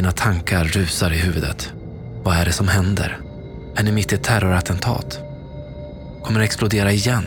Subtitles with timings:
[0.00, 1.72] Dina tankar rusar i huvudet.
[2.22, 3.18] Vad är det som händer?
[3.76, 5.18] Är ni mitt i ett terrorattentat?
[6.24, 7.24] Kommer det explodera igen?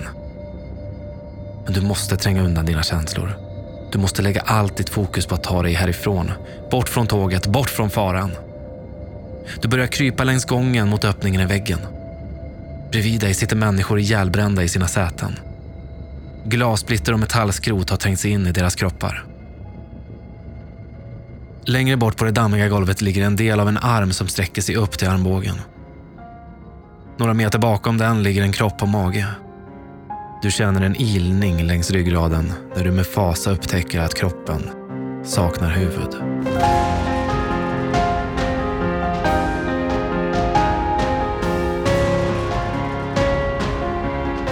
[1.66, 3.38] Men du måste tränga undan dina känslor.
[3.92, 6.32] Du måste lägga allt ditt fokus på att ta dig härifrån.
[6.72, 8.32] Bort från tåget, bort från faran.
[9.62, 11.80] Du börjar krypa längs gången mot öppningen i väggen.
[12.92, 15.40] Bredvid dig sitter människor ihjälbrända i sina säten.
[16.46, 19.33] Glassplitter och metallskrot har trängt sig in i deras kroppar.
[21.66, 24.76] Längre bort på det dammiga golvet ligger en del av en arm som sträcker sig
[24.76, 25.56] upp till armbågen.
[27.18, 29.28] Några meter bakom den ligger en kropp på mage.
[30.42, 34.70] Du känner en ilning längs ryggraden när du med fasa upptäcker att kroppen
[35.24, 36.16] saknar huvud.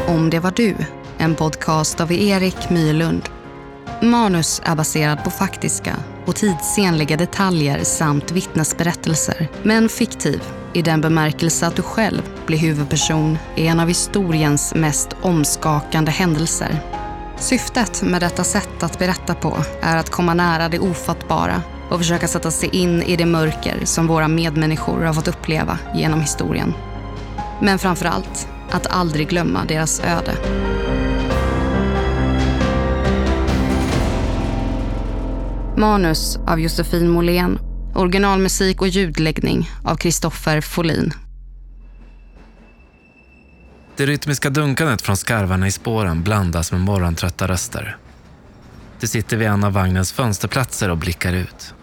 [0.07, 0.75] Om det var du,
[1.17, 3.30] en podcast av Erik Mylund
[4.03, 10.41] Manus är baserad på faktiska och tidsenliga detaljer samt vittnesberättelser, men fiktiv
[10.73, 16.80] i den bemärkelse att du själv blir huvudperson i en av historiens mest omskakande händelser.
[17.38, 22.27] Syftet med detta sätt att berätta på är att komma nära det ofattbara och försöka
[22.27, 26.73] sätta sig in i det mörker som våra medmänniskor har fått uppleva genom historien.
[27.61, 30.31] Men framför allt att aldrig glömma deras öde.
[35.81, 37.59] Manus av Josefin Måhlén.
[37.95, 41.13] Originalmusik och ljudläggning av Kristoffer Folin.
[43.97, 47.97] Det rytmiska dunkandet från skarvarna i spåren blandas med morgontrötta röster.
[48.99, 51.73] Du sitter vid en av vagnens fönsterplatser och blickar ut.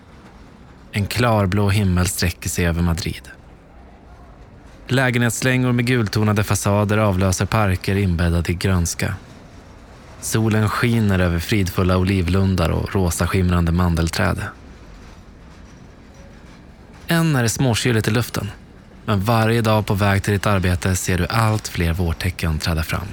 [0.93, 3.29] En klarblå himmel sträcker sig över Madrid.
[4.89, 9.15] Lägenhetslängor med gultonade fasader avlöser parker inbäddade i grönska.
[10.21, 14.43] Solen skiner över fridfulla olivlundar och rosa skimrande mandelträd.
[17.09, 18.51] Än är det småkyligt i luften,
[19.05, 23.07] men varje dag på väg till ditt arbete ser du allt fler vårtecken träda fram.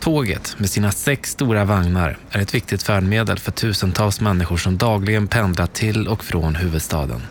[0.00, 5.26] Tåget med sina sex stora vagnar är ett viktigt färdmedel för tusentals människor som dagligen
[5.26, 7.22] pendlar till och från huvudstaden.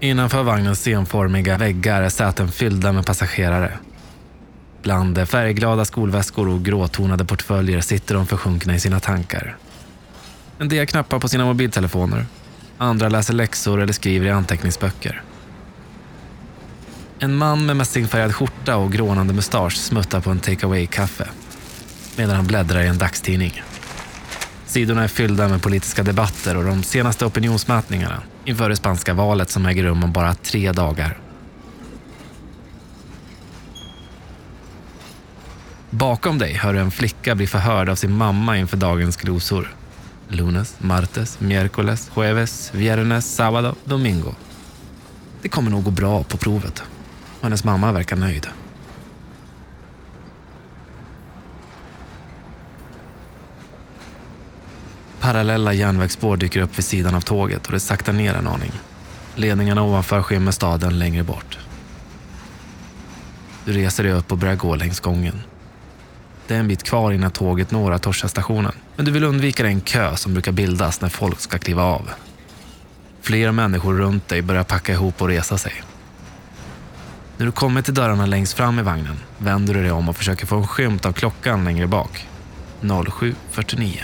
[0.00, 3.78] Innanför vagnens senformiga väggar är säten fyllda med passagerare.
[4.82, 9.56] Bland färgglada skolväskor och gråtonade portföljer sitter de försjunkna i sina tankar.
[10.58, 12.26] En del knappar på sina mobiltelefoner.
[12.78, 15.22] Andra läser läxor eller skriver i anteckningsböcker.
[17.18, 21.28] En man med mässingfärgad skjorta och grånande mustasch smuttar på en take kaffe
[22.16, 23.62] medan han bläddrar i en dagstidning.
[24.66, 29.66] Sidorna är fyllda med politiska debatter och de senaste opinionsmätningarna inför det spanska valet som
[29.66, 31.18] äger rum om bara tre dagar.
[35.90, 39.74] Bakom dig hör du en flicka bli förhörd av sin mamma inför dagens glosor.
[40.28, 44.34] Lunes, martes, miércoles, jueves, viernes, sábado, domingo.
[45.42, 46.82] Det kommer nog gå bra på provet.
[47.38, 48.48] Och hennes mamma verkar nöjd.
[55.20, 58.72] Parallella järnvägsspår dyker upp vid sidan av tåget och det saktar ner en aning.
[59.34, 61.58] Ledningarna ovanför skymmer staden längre bort.
[63.64, 65.42] Du reser dig upp och börjar gå längs gången.
[66.50, 68.72] Det är en bit kvar innan tåget når Atocha-stationen.
[68.96, 72.10] Men du vill undvika den kö som brukar bildas när folk ska kliva av.
[73.20, 75.72] Flera människor runt dig börjar packa ihop och resa sig.
[77.36, 80.46] När du kommer till dörrarna längst fram i vagnen vänder du dig om och försöker
[80.46, 82.28] få en skymt av klockan längre bak.
[82.80, 83.98] 07.49.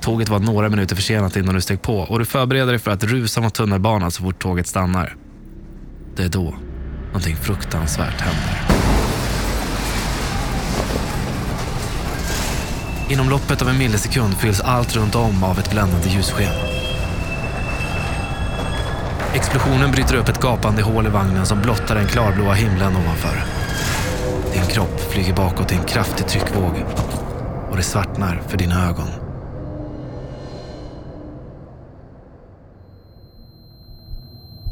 [0.00, 3.04] Tåget var några minuter försenat innan du steg på och du förbereder dig för att
[3.04, 5.16] rusa mot tunnelbanan så fort tåget stannar.
[6.16, 6.54] Det är då
[7.06, 8.67] någonting fruktansvärt händer.
[13.10, 16.52] Inom loppet av en millisekund fylls allt runt om av ett bländande ljussken.
[19.34, 23.44] Explosionen bryter upp ett gapande hål i vagnen som blottar den klarblåa himlen ovanför.
[24.52, 26.84] Din kropp flyger bakåt i en kraftig tryckvåg
[27.70, 29.08] och det svartnar för dina ögon.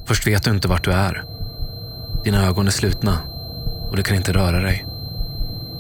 [0.07, 1.25] Först vet du inte vart du är.
[2.25, 3.19] Dina ögon är slutna
[3.91, 4.96] och du kan inte röra dig.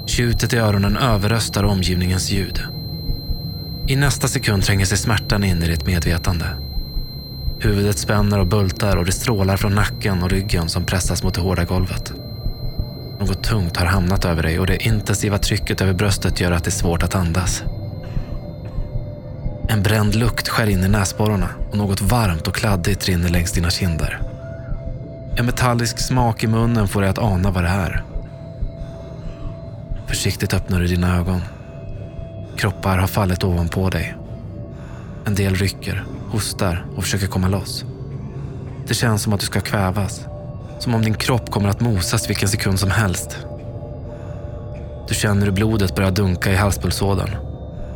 [0.06, 2.62] Tjutet i öronen överröstar omgivningens ljud.
[3.86, 6.46] I nästa sekund tränger sig smärtan in i ditt medvetande.
[7.60, 11.40] Huvudet spänner och bultar och det strålar från nacken och ryggen som pressas mot det
[11.40, 12.12] hårda golvet.
[13.20, 16.68] Något tungt har hamnat över dig och det intensiva trycket över bröstet gör att det
[16.68, 17.62] är svårt att andas.
[19.68, 23.70] En bränd lukt skär in i näsborrarna och något varmt och kladdigt rinner längs dina
[23.70, 24.20] kinder.
[25.38, 28.15] En metallisk smak i munnen får dig att ana vad det är.
[30.08, 31.40] Försiktigt öppnar du dina ögon.
[32.56, 34.14] Kroppar har fallit ovanpå dig.
[35.24, 37.84] En del rycker, hostar och försöker komma loss.
[38.88, 40.20] Det känns som att du ska kvävas.
[40.78, 43.38] Som om din kropp kommer att mosas vilken sekund som helst.
[45.08, 47.36] Du känner hur blodet börjar dunka i halspulsådern.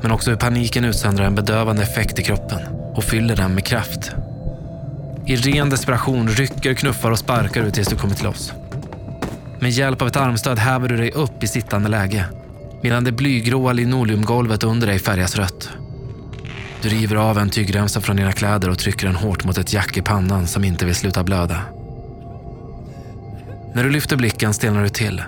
[0.02, 2.60] Men också hur paniken utsöndrar en bedövande effekt i kroppen
[2.94, 4.12] och fyller den med kraft.
[5.26, 8.52] I ren desperation rycker, knuffar och sparkar du tills du kommit loss.
[9.60, 12.24] Med hjälp av ett armstöd häver du dig upp i sittande läge
[12.82, 15.68] medan det blygråa linoleumgolvet under dig färgas rött.
[16.82, 19.96] Du river av en tygremsa från dina kläder och trycker den hårt mot ett jack
[19.96, 21.60] i pannan som inte vill sluta blöda.
[23.74, 25.22] När du lyfter blicken stelnar du till.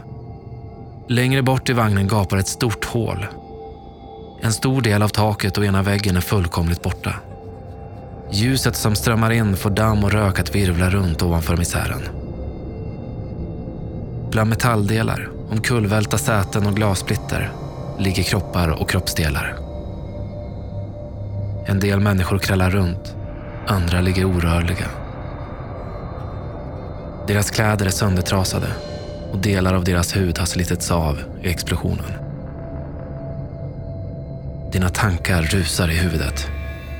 [1.09, 3.27] Längre bort i vagnen gapar ett stort hål.
[4.43, 7.15] En stor del av taket och ena väggen är fullkomligt borta.
[8.33, 12.22] Ljuset som strömmar in får damm och rök att virvla runt ovanför misären.
[14.33, 17.53] Bland metalldelar, omkullvälta säten och glassplitter
[17.99, 19.57] ligger kroppar och kroppsdelar.
[21.67, 23.17] En del människor krallar runt,
[23.67, 24.87] andra ligger orörliga.
[27.27, 28.67] Deras kläder är söndertrasade
[29.33, 32.13] och delar av deras hud har slitits av i explosionen.
[34.73, 36.49] Dina tankar rusar i huvudet.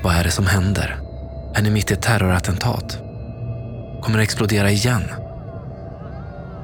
[0.03, 0.97] Vad är det som händer?
[1.53, 2.97] Är ni mitt i ett terrorattentat?
[4.01, 5.03] Kommer det explodera igen?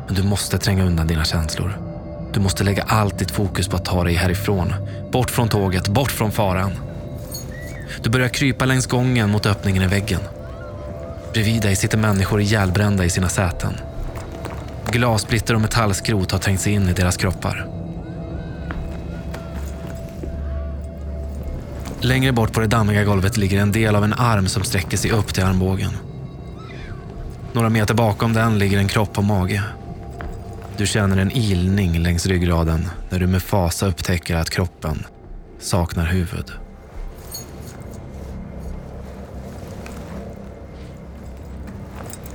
[0.10, 1.78] Men du måste tränga undan dina känslor.
[2.34, 4.74] Du måste lägga allt ditt fokus på att ta dig härifrån.
[5.12, 6.72] Bort från tåget, bort från faran.
[8.04, 10.20] Du börjar krypa längs gången mot öppningen i väggen.
[11.34, 13.74] Bredvid dig sitter människor ihjälbrända i sina säten.
[14.92, 17.68] Glassplitter och metallskrot har trängt sig in i deras kroppar.
[22.00, 25.12] Längre bort på det dammiga golvet ligger en del av en arm som sträcker sig
[25.12, 25.92] upp till armbågen.
[27.54, 29.64] Några meter bakom den ligger en kropp på mage.
[30.80, 35.06] Du känner en ilning längs ryggraden när du med fasa upptäcker att kroppen
[35.60, 36.52] saknar huvud.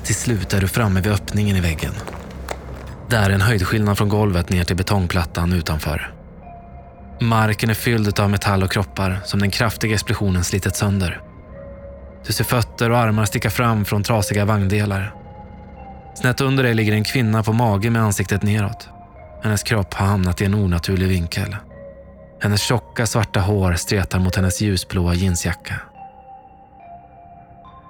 [0.02, 1.92] Till slut är du framme vid öppningen i väggen.
[3.08, 6.14] Där är en höjdskillnad från golvet ner till betongplattan utanför.
[7.20, 11.22] Marken är fylld av metall och kroppar som den kraftiga explosionen slitit sönder.
[12.26, 15.23] Du ser fötter och armar sticka fram från trasiga vagndelar.
[16.14, 18.88] Snett under dig ligger en kvinna på mage med ansiktet neråt.
[19.42, 21.56] Hennes kropp har hamnat i en onaturlig vinkel.
[22.40, 25.74] Hennes tjocka svarta hår stretar mot hennes ljusblåa jeansjacka.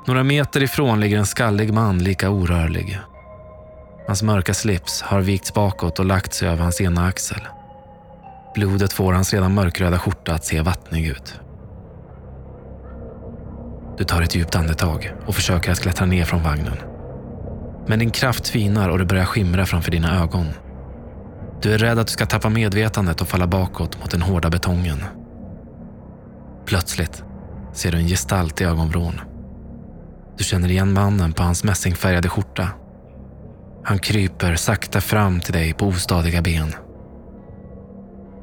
[0.06, 3.00] Några meter ifrån ligger en skallig man lika orörlig.
[4.06, 7.40] Hans mörka slips har vikts bakåt och lagts över hans ena axel.
[8.54, 11.40] Blodet får hans redan mörkröda skjorta att se vattnig ut.
[13.98, 16.93] Du tar ett djupt andetag och försöker att klättra ner från vagnen.
[17.86, 20.46] Men din kraft tvinar och det börjar skimra framför dina ögon.
[21.62, 25.04] Du är rädd att du ska tappa medvetandet och falla bakåt mot den hårda betongen.
[26.66, 27.24] Plötsligt
[27.72, 29.20] ser du en gestalt i ögonvrån.
[30.38, 32.68] Du känner igen mannen på hans mässingfärgade skjorta.
[33.84, 36.74] Han kryper sakta fram till dig på ostadiga ben.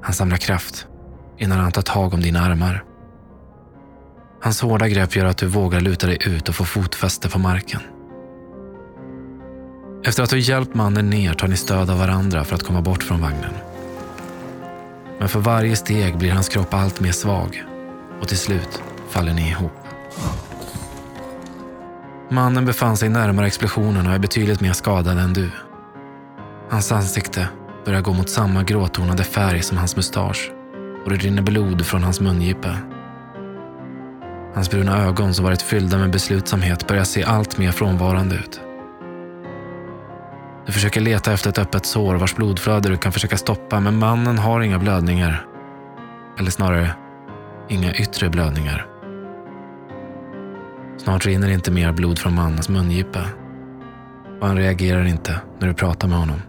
[0.02, 0.88] Han samlar kraft
[1.38, 2.84] innan han tar tag om dina armar.
[4.42, 7.82] Hans hårda grepp gör att du vågar luta dig ut och få fotfäste på marken.
[10.03, 13.03] Efter att ha hjälpt mannen ner tar ni stöd av varandra för att komma bort
[13.03, 13.53] från vagnen.
[15.20, 17.63] Men för varje steg blir hans kropp allt mer svag
[18.22, 19.72] och till slut faller ni ihop.
[22.29, 25.50] Mannen befann sig närmare explosionen och är betydligt mer skadad än du.
[26.70, 27.48] Hans ansikte
[27.86, 30.51] börjar gå mot samma gråtonade färg som hans mustasch
[31.03, 32.77] och det rinner blod från hans mungipa.
[34.53, 38.62] Hans bruna ögon som varit fyllda med beslutsamhet börjar se allt mer frånvarande ut.
[40.65, 44.38] Du försöker leta efter ett öppet sår vars blodflöde du kan försöka stoppa men mannen
[44.38, 45.46] har inga blödningar.
[46.39, 46.91] Eller snarare,
[47.70, 48.88] inga yttre blödningar.
[50.98, 53.24] Snart rinner inte mer blod från mannens mungipa.
[54.41, 56.41] Och han reagerar inte när du pratar med honom.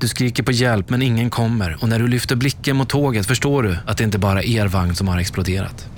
[0.00, 3.62] Du skriker på hjälp men ingen kommer och när du lyfter blicken mot tåget förstår
[3.62, 5.88] du att det inte bara är er vagn som har exploderat.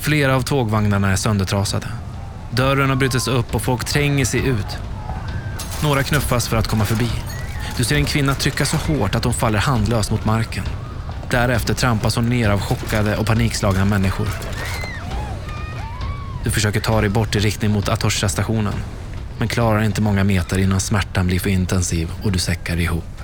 [0.00, 1.86] Flera av tågvagnarna är söndertrasade.
[2.50, 4.78] Dörren har brutits upp och folk tränger sig ut.
[5.82, 7.10] Några knuffas för att komma förbi.
[7.76, 10.64] Du ser en kvinna trycka så hårt att hon faller handlös mot marken.
[11.30, 14.28] Därefter trampas hon ner av chockade och panikslagna människor.
[16.44, 18.74] Du försöker ta dig bort i riktning mot Atosha-stationen,
[19.38, 23.22] men klarar inte många meter innan smärtan blir för intensiv och du säckar ihop.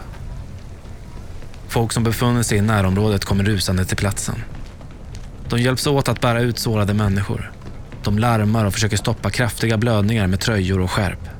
[1.68, 4.42] Folk som befunnit sig i närområdet kommer rusande till platsen.
[5.48, 7.52] De hjälps åt att bära ut sårade människor.
[8.04, 11.35] De larmar och försöker stoppa kraftiga blödningar med tröjor och skärp.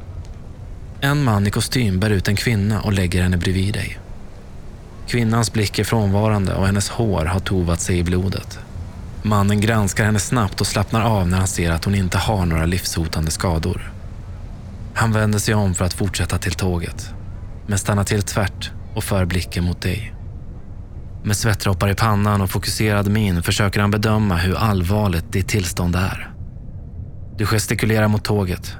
[1.00, 3.99] En man i kostym bär ut en kvinna och lägger henne bredvid dig.
[5.07, 8.59] Kvinnans blick är frånvarande och hennes hår har tovat sig i blodet.
[9.23, 12.67] Mannen granskar henne snabbt och slappnar av när han ser att hon inte har några
[12.67, 13.93] livshotande skador.
[14.95, 17.11] Han vänder sig om för att fortsätta till tåget,
[17.67, 20.15] men stannar till tvärt och för blicken mot dig.
[21.25, 26.31] Med svettdroppar i pannan och fokuserad min försöker han bedöma hur allvarligt ditt tillstånd är.
[27.37, 28.76] Du gestikulerar mot tåget,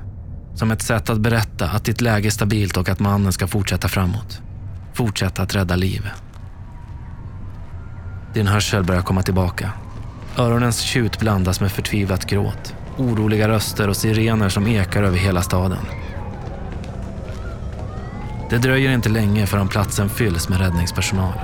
[0.56, 3.88] som ett sätt att berätta att ditt läge är stabilt och att mannen ska fortsätta
[3.88, 4.40] framåt.
[4.94, 6.10] Fortsätta att rädda liv.
[8.34, 9.72] Din hörsel börjar komma tillbaka.
[10.36, 15.86] Öronens tjut blandas med förtvivlat gråt, oroliga röster och sirener som ekar över hela staden.
[18.50, 21.40] Det dröjer inte länge förrän platsen fylls med räddningspersonal.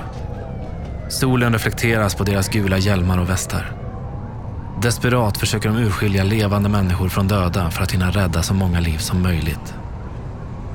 [1.09, 3.82] Solen reflekteras på deras gula hjälmar och västar.
[4.83, 8.97] Desperat försöker de urskilja levande människor från döda för att hinna rädda så många liv
[8.97, 9.75] som möjligt.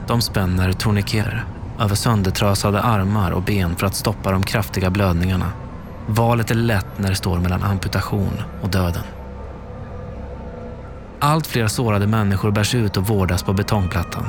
[0.06, 1.44] De spänner tourniqueter
[1.80, 5.52] över söndertrasade armar och ben för att stoppa de kraftiga blödningarna.
[6.06, 9.02] Valet är lätt när det står mellan amputation och döden.
[11.20, 14.26] Allt fler sårade människor bärs ut och vårdas på betongplattan.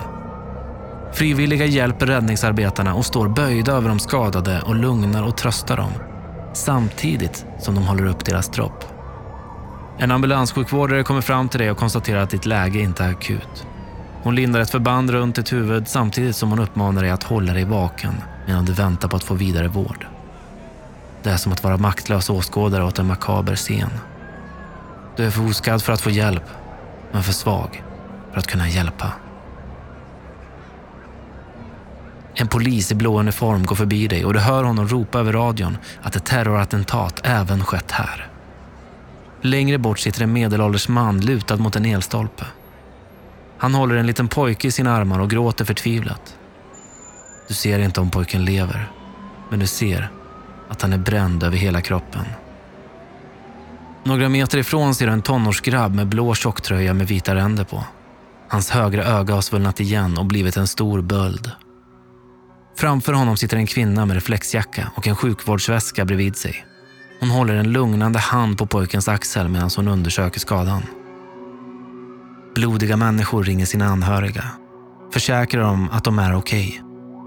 [1.13, 5.91] Frivilliga hjälper räddningsarbetarna och står böjda över de skadade och lugnar och tröstar dem
[6.53, 8.98] samtidigt som de håller upp deras dropp.
[10.01, 13.65] En ambulanssjukvårdare kommer fram till dig och konstaterar att ditt läge inte är akut.
[14.23, 17.65] Hon lindar ett förband runt ditt huvud samtidigt som hon uppmanar dig att hålla dig
[17.65, 18.13] vaken
[18.47, 20.07] medan du väntar på att få vidare vård.
[21.23, 23.89] Det är som att vara maktlös åskådare åt en makaber scen.
[25.15, 26.45] Du är för oskadd för att få hjälp,
[27.11, 27.83] men för svag
[28.31, 29.11] för att kunna hjälpa.
[32.33, 35.77] En polis i blå uniform går förbi dig och du hör honom ropa över radion
[36.01, 38.29] att ett terrorattentat även skett här.
[39.41, 42.45] Längre bort sitter en medelålders man lutad mot en elstolpe.
[43.57, 46.35] Han håller en liten pojke i sina armar och gråter förtvivlat.
[47.47, 48.91] Du ser inte om pojken lever,
[49.49, 50.09] men du ser
[50.69, 52.25] att han är bränd över hela kroppen.
[54.03, 57.83] Några meter ifrån ser du en tonårsgrabb med blå tjocktröja med vita ränder på.
[58.49, 61.51] Hans högra öga har svullnat igen och blivit en stor böld.
[62.77, 66.65] Framför honom sitter en kvinna med reflexjacka och en sjukvårdsväska bredvid sig.
[67.19, 70.81] Hon håller en lugnande hand på pojkens axel medan hon undersöker skadan.
[72.55, 74.43] Blodiga människor ringer sina anhöriga.
[75.13, 76.81] Försäkrar dem att de är okej, okay,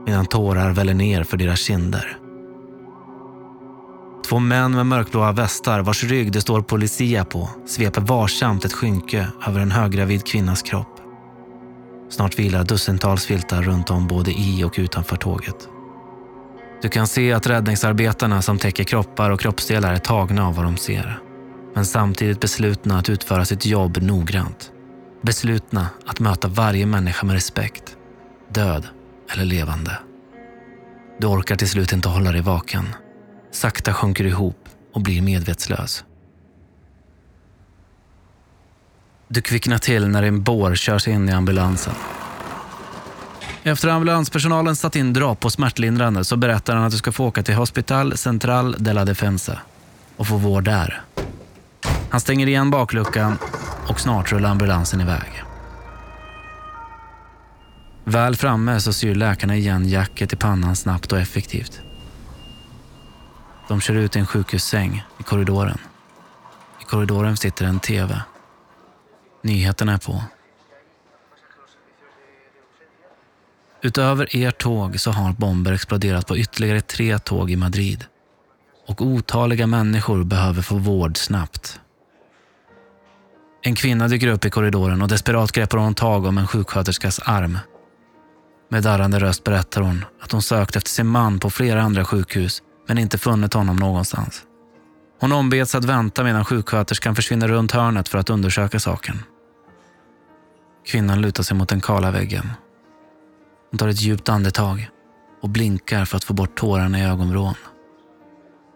[0.07, 2.19] medan tårar väller ner för deras kinder.
[4.29, 9.27] Två män med mörkblåa västar vars rygg det står Policia på sveper varsamt ett skynke
[9.47, 11.01] över en höggravid kvinnas kropp.
[12.11, 15.69] Snart vilar dussintals filtar runt om både i och utanför tåget.
[16.83, 20.77] Du kan se att räddningsarbetarna som täcker kroppar och kroppsdelar är tagna av vad de
[20.77, 21.19] ser.
[21.75, 24.73] Men samtidigt beslutna att utföra sitt jobb noggrant.
[25.23, 27.97] Beslutna att möta varje människa med respekt.
[28.49, 28.87] Död
[29.33, 29.99] eller levande.
[31.19, 32.89] Du orkar till slut inte hålla dig vaken.
[33.53, 36.05] Sakta sjunker du ihop och blir medvetslös.
[39.29, 41.95] Du kvicknar till när en bår körs in i ambulansen.
[43.65, 47.43] Efter ambulanspersonalen satt in dropp och smärtlindrande så berättar han att du ska få åka
[47.43, 49.59] till Hospital Central de la Defensa
[50.17, 51.03] och få vård där.
[52.11, 53.39] Han stänger igen bakluckan
[53.89, 55.45] och snart rullar ambulansen iväg.
[58.05, 61.81] Väl framme så syr läkarna igen jacket i pannan snabbt och effektivt.
[63.69, 65.79] De kör ut i en sjukhussäng i korridoren.
[66.81, 68.23] I korridoren sitter en TV.
[69.43, 70.23] Nyheterna är på.
[73.85, 78.05] Utöver ert tåg så har bomber exploderat på ytterligare tre tåg i Madrid.
[78.89, 81.81] Och otaliga människor behöver få vård snabbt.
[83.63, 87.59] En kvinna dyker upp i korridoren och desperat greppar hon tag om en sjuksköterskas arm.
[88.71, 92.63] Med darrande röst berättar hon att hon sökt efter sin man på flera andra sjukhus
[92.89, 94.43] men inte funnit honom någonstans.
[95.21, 99.25] Hon ombeds att vänta medan sjuksköterskan försvinner runt hörnet för att undersöka saken.
[100.87, 102.51] Kvinnan lutar sig mot den kala väggen
[103.73, 104.91] hon tar ett djupt andetag
[105.43, 107.55] och blinkar för att få bort tårarna i ögonvrån.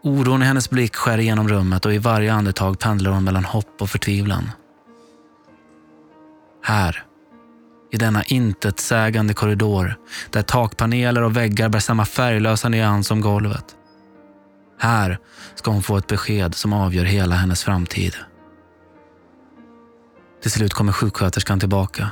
[0.02, 3.82] Oron i hennes blick skär igenom rummet och i varje andetag pendlar hon mellan hopp
[3.82, 4.50] och förtvivlan.
[6.62, 7.04] Här,
[7.92, 9.96] i denna intetsägande korridor
[10.30, 13.64] där takpaneler och väggar bär samma färglösa nyans som golvet.
[14.78, 15.18] Här
[15.54, 18.16] ska hon få ett besked som avgör hela hennes framtid.
[20.42, 22.10] Till slut kommer sjuksköterskan tillbaka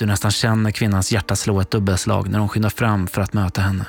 [0.00, 3.60] du nästan känner kvinnans hjärta slå ett dubbelslag när hon skyndar fram för att möta
[3.60, 3.86] henne.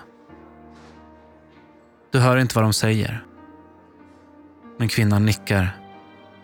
[2.12, 3.24] Du hör inte vad de säger.
[4.80, 5.78] Men kvinnan nickar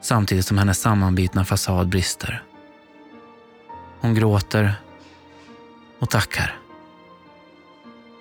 [0.02, 2.44] samtidigt som hennes sammanbitna fasad brister.
[4.00, 4.74] Hon gråter
[6.00, 6.60] och tackar.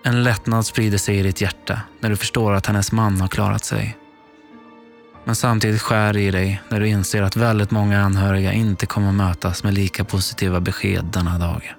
[0.03, 3.65] En lättnad sprider sig i ditt hjärta när du förstår att hennes man har klarat
[3.65, 3.97] sig.
[5.26, 9.64] Men samtidigt skär i dig när du inser att väldigt många anhöriga inte kommer mötas
[9.64, 11.75] med lika positiva besked denna dag.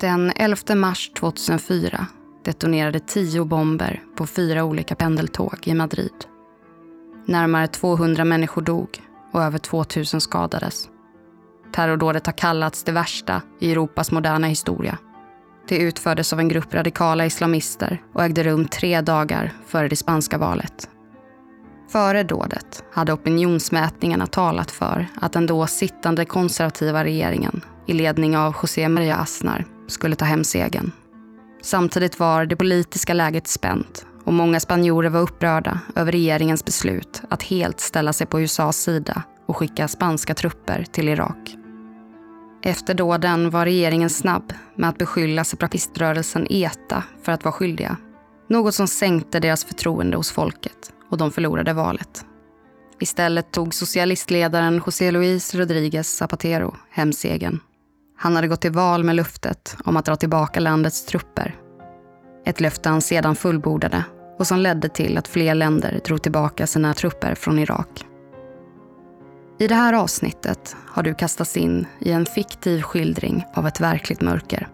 [0.00, 2.06] Den 11 mars 2004
[2.44, 6.24] detonerade tio bomber på fyra olika pendeltåg i Madrid.
[7.26, 8.88] Närmare 200 människor dog
[9.32, 10.88] och över 2000 skadades.
[11.74, 14.98] Terrordådet har kallats det värsta i Europas moderna historia.
[15.68, 20.38] Det utfördes av en grupp radikala islamister och ägde rum tre dagar före det spanska
[20.38, 20.88] valet.
[21.90, 28.56] Före dådet hade opinionsmätningarna talat för att den då sittande konservativa regeringen i ledning av
[28.62, 30.92] José María Aznar skulle ta hem segern.
[31.62, 37.42] Samtidigt var det politiska läget spänt och många spanjorer var upprörda över regeringens beslut att
[37.42, 41.56] helt ställa sig på USAs sida och skicka spanska trupper till Irak.
[42.66, 47.96] Efter dåden var regeringen snabb med att beskylla separatiströrelsen ETA för att vara skyldiga.
[48.48, 52.24] Något som sänkte deras förtroende hos folket och de förlorade valet.
[53.00, 57.60] Istället tog socialistledaren José Luis Rodríguez Zapatero hem segern.
[58.16, 61.54] Han hade gått till val med luftet om att dra tillbaka landets trupper.
[62.46, 64.04] Ett löfte han sedan fullbordade
[64.38, 68.04] och som ledde till att fler länder drog tillbaka sina trupper från Irak.
[69.58, 74.20] I det här avsnittet har du kastats in i en fiktiv skildring av ett verkligt
[74.20, 74.68] mörker.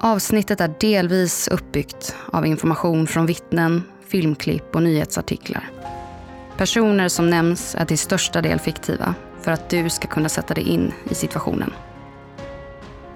[0.00, 5.70] Avsnittet är delvis uppbyggt av information från vittnen, filmklipp och nyhetsartiklar.
[6.56, 10.68] Personer som nämns är till största del fiktiva för att du ska kunna sätta dig
[10.68, 11.72] in i situationen.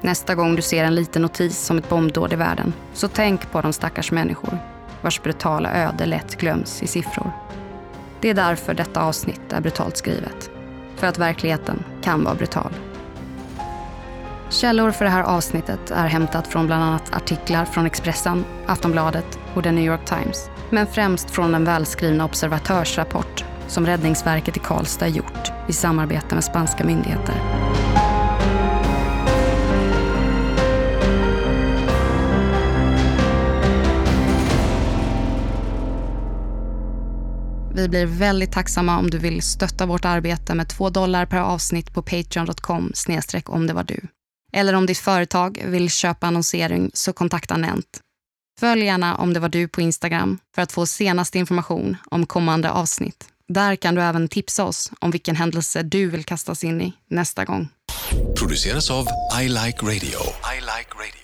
[0.00, 3.60] Nästa gång du ser en liten notis om ett bombdåd i världen, så tänk på
[3.60, 4.58] de stackars människor
[5.02, 7.32] vars brutala öde lätt glöms i siffror.
[8.20, 10.50] Det är därför detta avsnitt är brutalt skrivet.
[10.96, 12.72] För att verkligheten kan vara brutal.
[14.48, 19.62] Källor för det här avsnittet är hämtat från bland annat artiklar från Expressen, Aftonbladet och
[19.62, 20.50] The New York Times.
[20.70, 26.85] Men främst från den välskrivna observatörsrapport som Räddningsverket i Karlstad gjort i samarbete med spanska
[26.85, 27.63] myndigheter.
[37.85, 41.94] Vi blir väldigt tacksamma om du vill stötta vårt arbete med 2 dollar per avsnitt
[41.94, 44.01] på patreon.com snedstreck om det var du.
[44.53, 48.01] Eller om ditt företag vill köpa annonsering så kontakta Nent.
[48.61, 52.70] Följ gärna om det var du på Instagram för att få senaste information om kommande
[52.70, 53.25] avsnitt.
[53.49, 57.44] Där kan du även tipsa oss om vilken händelse du vill kastas in i nästa
[57.44, 57.68] gång.
[58.38, 59.07] Produceras av
[59.42, 60.20] I Like Radio.
[60.55, 61.23] I like radio.